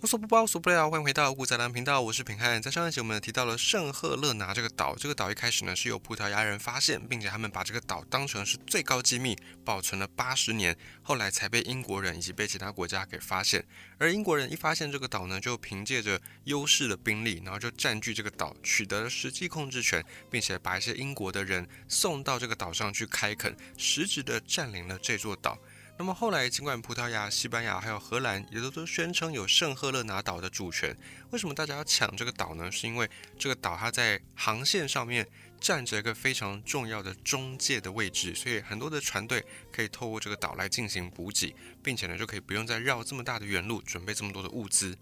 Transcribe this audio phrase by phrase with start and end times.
[0.00, 2.62] 无所不包，无所不料，欢迎回到古仔蓝频道，我是平汉。
[2.62, 13.66] 在上一集我们提到了圣赫勒拿这个岛，这个岛一开始呢是由葡萄牙人发现，并且他们把这个岛当成是最高机密，保存了八十年，后来才被英国人以及被其他国家给发现。
[13.98, 25.58] 而英国人一发现这个岛呢，就凭借着优势的兵力，然后就占据这个岛，取得了实际控制权，并且把一些英国的人送到这个岛上去开垦，实质的占领了这座岛。
[25.98, 30.96] 那么后来，尽管葡萄牙、西班牙还有荷兰也都都宣称有圣赫勒拿岛的主权，
[31.30, 32.70] 为什么大家要抢这个岛呢？
[32.70, 35.26] 是因为这个岛它在航线上面
[35.60, 44.96] 占着一个非常重要的中介的位置，所以很多的船队可以透过这个岛来进行补给，并且呢就可以不用再绕这么大的远路准备这么多的物资。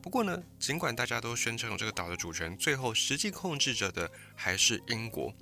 [0.00, 5.34] 不过呢，尽管大家都宣称有这个岛的主权，最后实际控制着的还是英国。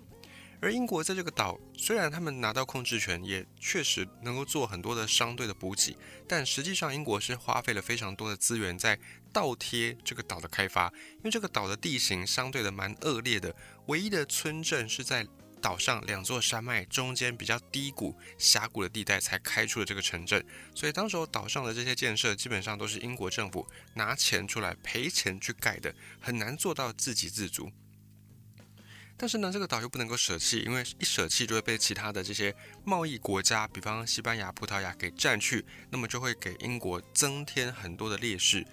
[0.61, 5.97] 而英国在这个岛，虽然他们拿到控制权，也确实能够做很多的商队的补给，
[6.27, 8.99] 但实际上英国是花费了非常多的资源在
[9.33, 13.55] 倒贴这个岛的开发，因为这个岛的地形相对的蛮恶劣的，
[13.87, 15.27] 唯一的村镇是在
[15.61, 27.71] 岛上两座山脉中间比较低谷峡谷的地带才开出了这个城镇，所以当时候岛上的这些建设基本上都是英国政府拿钱出来赔钱去盖的，很难做到自给自足。
[29.25, 38.67] 但是呢，这个岛又不能够舍弃，因为一舍弃就会被其他的这些贸易国家，比方西班牙、葡萄牙给占去，那么就会给英国增添很多的劣势。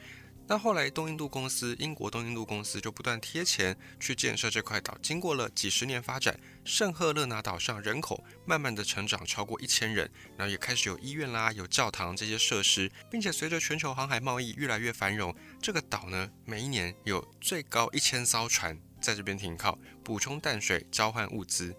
[0.49, 4.97] 那后来东印度公司，英国东印度公司就不断贴钱去建设这块岛。
[5.01, 18.77] 经过了几十年发展，圣赫勒拿岛上人口慢慢的成长超过一千人，然后也开始有医院啦、有教堂这些设施，并且随着全球航海贸易越来越繁荣，这个岛呢，每一年有最高一千艘船。
[19.01, 21.75] 在这边停靠，补充淡水，交换物资。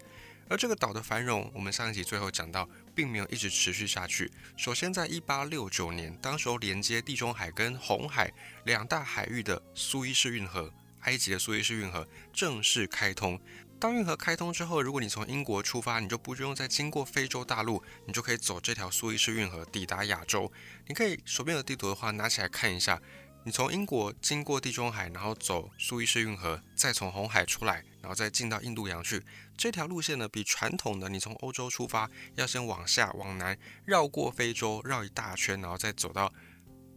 [0.48, 4.30] 而这个岛的繁荣，我们上一集最后讲到，并没有一直持续下去。
[4.56, 8.30] 首先，在一八六九年，当时候连接地中海跟红海
[8.64, 10.70] 两大海域的苏伊士运河，
[11.02, 13.40] 埃及的苏伊士运河正式开通。
[13.80, 20.52] 当运河开通之后，如果你从英国出发，你就不用再经过非洲大陆，你就可以走这条苏伊士运河抵达亚洲。
[20.86, 23.00] 你可以手边有地图的话，拿起来看一下。
[23.44, 29.20] 你从英国经过地中海，然后走苏伊士运河，再从红海出来，然后再进到印度洋去。
[29.56, 36.32] 这条路线呢，比传统的你从欧洲出发，要先往下往南，绕过非洲，绕一大圈，然后再走到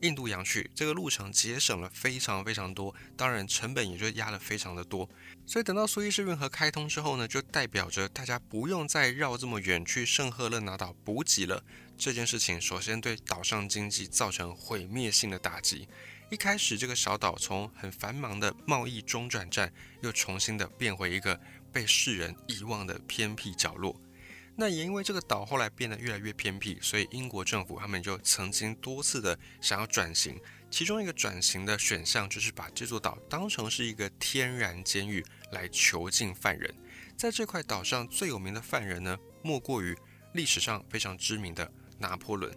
[0.02, 0.70] 印度洋去。
[0.76, 5.10] 这个路程节省了非常非常多，当然成本也就压了非常的多。
[5.48, 11.64] 所以等到苏伊士运河开通之后呢，就代表着大家不用再绕这么远去圣赫勒拿岛补给了。
[11.98, 15.88] 这件事情首先对岛上经济造成毁灭性的打击。
[16.32, 19.72] 一开始，这个小岛从很繁忙的贸易中转站，
[20.02, 21.40] 又重新的变回一个
[21.72, 23.96] 被世人遗忘的偏僻角落。
[24.56, 30.40] 那也因为这个岛后来变得越来越偏僻，所以英国政府他们就曾经多次的想要转型。
[30.72, 36.74] 其中一个转型的选项就是把这座岛当成是一个天然监狱来囚禁犯人。
[37.16, 39.96] 在这块岛上最有名的犯人呢，莫过于
[40.34, 42.52] 历史上非常知名的拿破仑。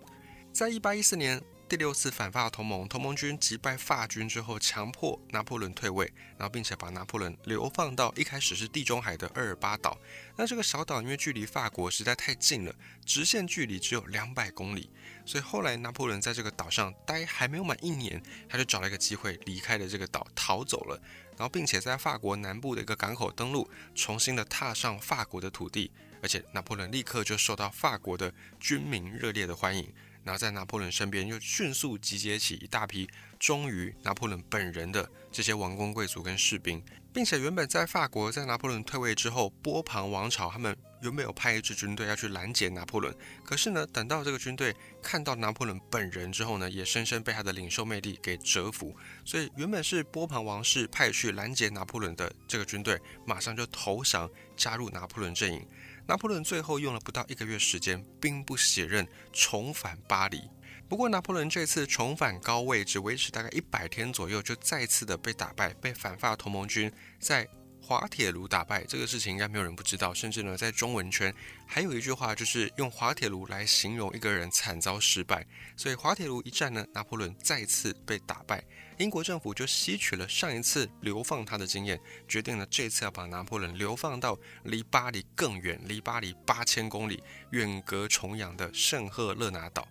[0.54, 1.38] 在一八一四年。
[1.68, 9.98] 第六次反法同盟，同盟军击败法军之后，强迫拿破仑退位，然后并且把拿破仑流放到一开始是地中海的厄尔巴岛。
[10.36, 12.74] 那这个小岛因为距离法国实在太近了，
[13.04, 14.88] 直线距离只有两百公里，
[15.26, 20.98] 所以后来拿破仑在这个岛上待还没有满一年，他就找了一个机会离开了这个岛，逃走了，
[21.36, 25.90] 然后并且在法国南部的一个港口登陆，重新的踏上法国的土地，
[26.22, 29.92] 而且拿破仑立刻就受到法国的军民热烈的欢迎。
[30.28, 33.08] 然后在拿破仑身边又迅速集结起一大批
[33.38, 36.82] 忠于拿破仑本人的这些王公贵族跟士兵，
[37.14, 43.14] 并且原本在法国，在拿破仑退位之后，波旁王朝他们原本有派一支军队要去拦截拿破仑，
[43.44, 55.66] 可是呢，等到这个军队看到拿破仑本人之后呢，也深深被他的领袖魅力给折服，所以原本是波旁王室派去拦截拿破仑的这个军队，马上就投降加入拿破仑阵营。
[56.06, 60.42] 拿破仑最后用了不到一个月时间，兵不血刃，重返巴黎。
[60.88, 66.90] 不过，拿破仑这次重返高位，只维持大概一百天左右，就再次的被打败，被反法同盟军
[67.20, 67.46] 在。
[67.80, 71.34] 滑铁卢打败这个事情应该没有人不知道，甚至呢，在中文圈
[71.66, 75.46] 还有一句话，就是用滑铁卢来形容一个人惨遭失败。
[75.76, 78.62] 所以滑铁卢一战呢，拿破仑再次被打败，
[78.98, 81.98] 英国政府就吸取了上一次流放他的经验，
[82.28, 87.22] 决定了这次要把拿破仑流放到离巴黎更远、离巴黎八千公里、
[87.52, 89.88] 远隔重洋的圣赫勒拿岛。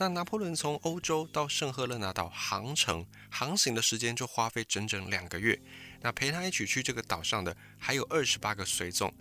[0.00, 5.60] 那拿破仑从欧洲到圣赫勒拿岛航程航行的时间就花费整整两个月。
[6.00, 9.12] 那陪他一起去这个岛上的还有二十八个随从。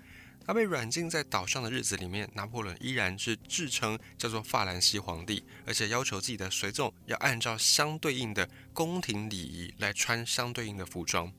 [0.46, 11.34] 他被软禁在岛上的日子里面，拿破仑依然是自称叫做法兰西皇帝，而且要求自己的随从要按照相对应的宫廷礼仪来穿相对应的服装。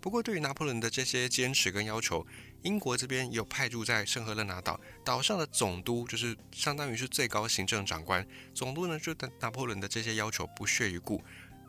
[0.00, 2.24] 不过，对于拿破仑的这些坚持跟要求，
[2.62, 8.24] 英国这边有派驻在圣赫勒拿岛岛上的总督，就是相当于是最高行政长官。
[8.54, 11.24] 总督呢，就对拿破仑的这些要求不屑一顾。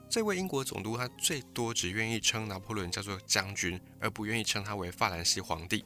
[0.09, 5.83] 这位英国总督他最多只愿意称拿破仑叫做将军，而不愿意称他为法兰西皇帝。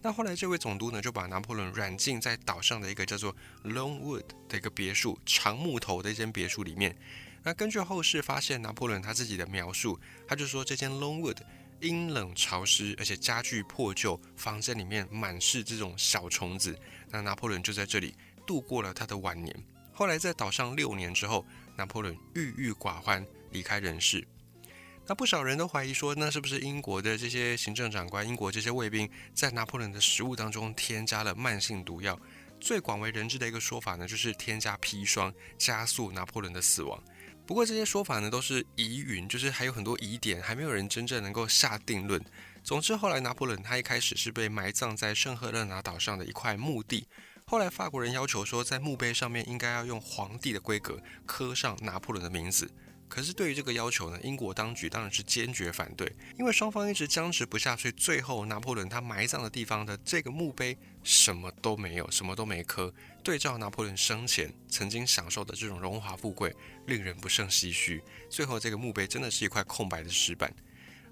[0.00, 6.96] 那后来，这位总督呢，就把拿破仑软禁在岛上的一个叫做 Longwood 的一个别墅，长木头的一间别墅里面。
[7.42, 11.36] 那根据后世发现拿破仑他自己的描述，他就说这间 Longwood
[11.80, 16.78] 阴冷潮湿，而且家具破旧，房间里面满是这种小虫子。
[17.10, 18.14] 那拿破仑就在这里
[18.46, 19.54] 度过了他的晚年。
[19.94, 21.46] 后来在岛上六年之后，
[21.76, 24.26] 拿破仑郁郁寡欢，离开人世。
[25.06, 32.18] 那不少人都怀疑说，那是不是英国的这些行政长官、英国这些卫兵在拿破仑的食物当中添加了慢性毒药？
[32.60, 37.00] 最广为人知的一个说法呢，就是添加砒霜，加速拿破仑的死亡。
[37.46, 42.20] 不过这些说法呢，都是疑云，就是还有很多疑点，还没有人真正能够下定论。
[42.62, 47.06] 总之，后来拿破仑他一开始是被埋葬在圣赫勒拿岛上的一块墓地，
[47.46, 52.70] 后来法国人要求说，在墓碑上面应该要用皇帝的规格刻上拿破仑的名字。
[53.06, 62.92] 可是对于这个要求呢，英国当局当然是坚决反对，因为双方一直僵持不下，去最后拿破仑他埋葬的地方的这个墓碑什么都没有，什么都没刻。
[63.22, 66.56] 对照拿破仑生前曾经享受的这种荣华富贵，
[66.86, 68.02] 令人不胜唏嘘。
[68.30, 70.52] 最后这个墓碑真的是一块空白的石板。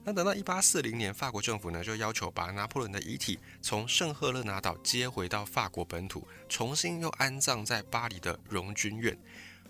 [0.04, 9.16] 那等到一八四零年，法国政府呢就要求把拿破仑的遗体从圣赫勒拿岛接回到法国本土，重新又安葬在巴黎的荣军院。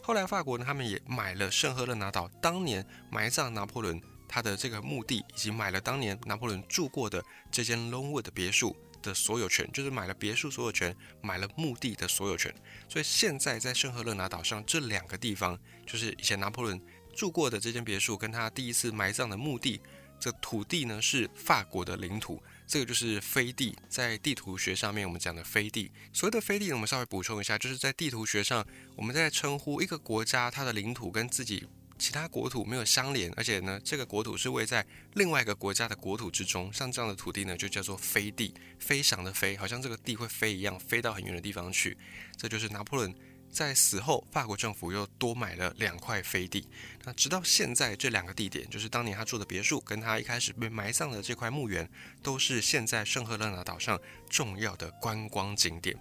[0.01, 12.53] 后来法国呢，他们也买了圣赫勒拿岛当年埋葬拿破仑他的这个墓地，以及买了当年拿破仑住过的这间 Longwood 别墅的所有权，就是买了别墅所有权，买了墓地的所有权。
[12.89, 16.81] 所以现在在圣赫勒拿岛上这两个地方，就是以前拿破仑
[17.15, 19.81] 住过的这间别墅，跟他第一次埋葬的墓地，
[20.23, 22.41] 这土地呢是法国的领土。
[22.65, 25.91] 这个就是飞地，在地图学上面我们讲的飞地。
[26.13, 28.65] 所谓的飞地呢，我们稍微补充一下，就是在地图学上，
[28.95, 31.67] 我们在称呼一个国家它的领土跟自己
[31.99, 41.99] 其他国土没有相连，而且呢，这个国土是位在另外一个国家的国土之中，像这样的土地呢，就叫做飞地，飞翔的飞，好像这个地会飞一样，飞到很远的地方去。
[42.39, 43.13] 这就是拿破仑。
[43.53, 46.67] 在死后，法国政府又多买了两块飞地。
[47.05, 51.89] 那直到现在，这两个地点，就是当年他住的别墅，跟他一开始被埋葬的这块墓园，
[52.23, 54.01] 都是现在圣赫勒拿岛上
[54.31, 55.97] 重要的观光景点。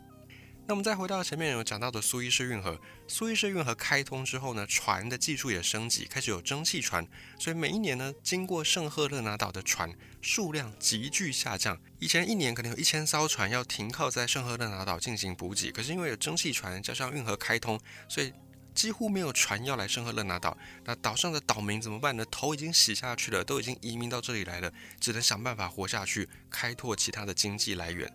[0.72, 7.06] 那我们再回到前面有讲到的苏伊士运河，苏伊士运河开通之后呢，船的技术也升级，开始有蒸汽船，
[7.38, 11.78] 所以每一年呢，经过圣赫勒拿岛的船数量急剧下降。
[12.00, 17.78] 以前一年可能有一千艘船要停靠在圣赫勒拿岛进行补给，可是因为有蒸汽船加上运河开通，
[18.08, 18.32] 所以
[18.74, 20.58] 几乎没有船要来圣赫勒拿岛。
[20.86, 22.26] 那岛上的岛民怎么办呢？
[22.32, 24.72] 头已经洗下去了，都已经移民到这里来了，
[25.02, 28.10] 只能想办法活下去，开拓其他的经济来源。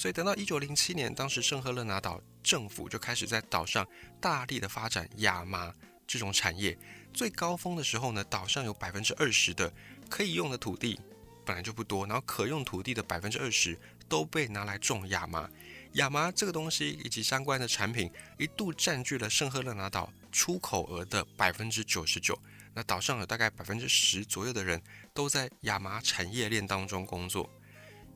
[0.00, 3.86] 所以等到一九零七年，当时圣赫勒拿岛政府就开始在岛上
[4.18, 5.74] 大力的发展亚麻
[6.06, 6.74] 这种产业。
[7.12, 9.70] 最高峰的时候呢，岛上有百分之二十的
[10.08, 10.98] 可以用的土地
[11.44, 15.46] 本来就不多，然后可用土地的百分之二十都被拿来种亚麻。
[15.92, 22.34] 亚麻这个东西以及相关的产品一度占据了圣赫勒拿岛出口额的百分之九十九。
[22.72, 24.80] 那岛上有大概百分之十左右的人
[25.12, 27.50] 都在亚麻产业链当中工作。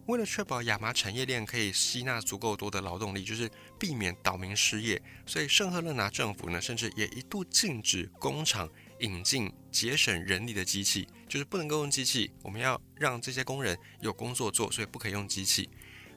[0.06, 8.68] 为了确保亚麻产业链可以吸纳足够多的劳动力，就是避免岛民失业，所以圣赫勒拿政府呢，甚至也一度禁止工厂
[9.00, 12.30] 引进节省人力的机器，就是不能够用机器。
[12.42, 15.70] 我们要让这些工人有工作做，所以不可以用机器。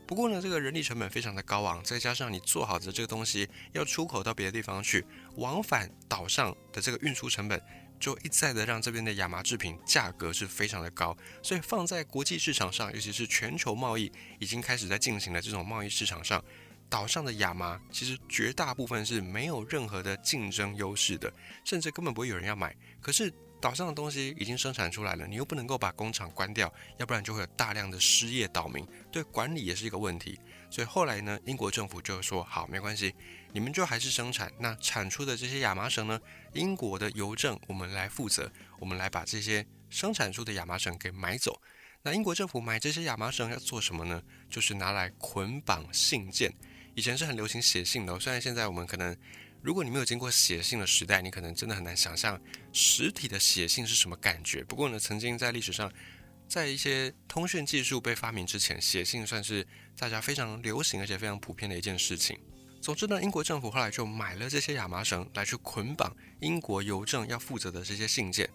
[0.06, 7.62] 不过呢，这个人力成本非常的高昂，再加上你做好的这个东西要出口到别的地方去，往返岛上的这个运输成本。
[8.00, 16.44] 就一再的让这边的亚麻制品价格是非常的高，所以放在国际市场上，尤其是全球贸易已经开始在进行的这种贸易市场上，
[16.90, 21.32] 岛上的亚麻其实绝大部分是没有任何的竞争优势的，
[21.66, 22.76] 甚至根本不会有人要买。
[23.02, 30.40] 可是岛上的东西已经生产出来了，你又不能够把工厂关掉，要不然就会有大量的失业岛民，对管理也是一个问题。
[30.70, 33.16] 所以后来呢，英国政府就说好，没关系。
[33.54, 36.20] 你们就还是生产，那产出的这些亚麻绳呢？
[36.54, 41.60] 英国的邮政我们来负责，我们来把这些生产出的亚麻绳给买走。
[42.04, 44.22] 那英国政府买这些亚麻绳要做什么呢？
[44.50, 46.54] 就是拿来捆绑信件。
[46.94, 49.16] 以前是很流行写信的，虽然现在我们可能，
[49.62, 52.40] 如果你没有经过写信的时代，你可能真的很难想象
[52.72, 54.64] 实体的写信是什么感觉。
[54.64, 55.92] 不过呢，曾经在历史上，
[56.48, 62.40] 在一些通讯技术被发明之前，写信算是大家非常流行而且非常普遍的一件事情。
[62.80, 68.50] 总之呢，英国政府后来就买了这些亚麻绳来去捆绑英国邮政要负责的这些信件。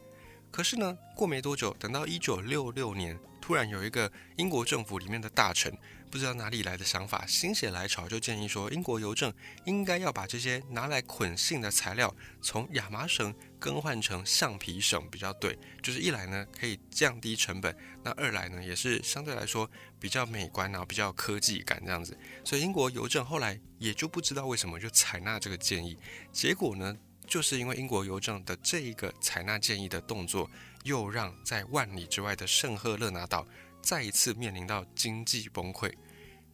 [0.50, 5.76] 可是呢，过没多久，等到一九六六年，突然有一个英国政府里面的大臣。
[6.12, 9.32] 不知道哪里来的想法，心血来潮就建议说，英国邮政
[9.64, 15.58] 应该要把这些拿来捆信的材料从亚麻绳更换成橡皮绳比较对。
[15.82, 22.14] 就是一来呢可以降低成本，那二来呢也是相对来说比较美观然后比较有科技感这样子。
[22.44, 25.96] 所以英国邮政后来也就不知道为什么就采纳这个建议。
[26.30, 26.94] 结果呢，
[27.26, 30.50] 就是因为英国邮政的这一个采纳建议的动作，
[30.84, 33.46] 又让在万里之外的圣赫勒拿岛。
[33.82, 35.92] 再一次面临到经济崩溃。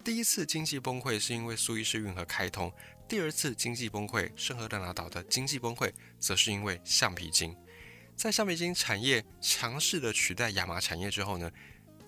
[0.02, 2.72] 第一次经济崩溃是因为苏伊士运河开通，
[3.06, 7.54] 第二次经济崩溃，圣赫勒拿岛的经济崩溃，则是因为橡皮筋。
[8.16, 11.50] 在橡皮筋产业强势的取代亚麻产业之后呢，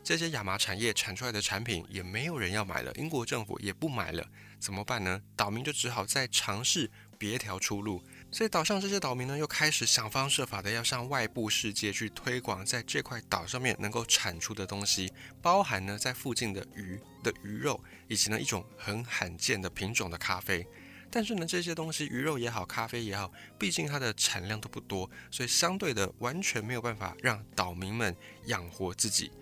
[0.03, 4.27] 这些亚麻产业产出来的产品也没有人要买了，英国政府也不买了，
[4.59, 5.21] 怎么办呢？
[5.37, 8.03] 岛民就只好再尝试别条出路。
[8.33, 20.65] 所以岛上这些岛民呢，又开始想方设法的要向外部世界去推广在这块岛上面能够产出的东西，包含呢在附近的鱼的鱼肉，以及呢一种很罕见的品种的咖啡。
[21.11, 29.33] 但是呢这些东西鱼肉也好，咖啡也好，毕竟它的产量都不多，所以相对的完全没有办法让岛民们养活自己。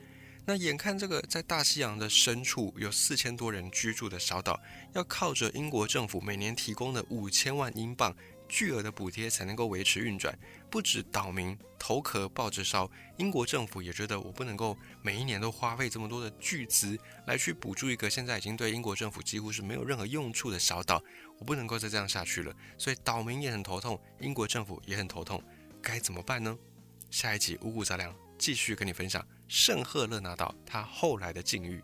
[0.46, 4.58] 那眼看这个在大西洋的深处有四千多人居住的小岛，
[4.94, 8.16] 要靠着英国政府每年提供的五千万英镑。
[8.48, 10.36] 巨额的补贴才能够维持运转，
[10.70, 21.02] 不止岛民头壳抱着烧，英国政府也觉得我不能够每一年都花费这么多的巨资来去补助一个现在已经对英国政府几乎是没有任何用处的小岛，
[21.38, 22.54] 我不能够再这样下去了。
[22.76, 25.42] 所以岛民也很头痛，英国政府也很头痛，
[25.82, 26.56] 该怎么办呢？
[27.10, 31.82] 下一集五谷杂粮继续跟你分享圣赫勒拿岛它后来的境遇。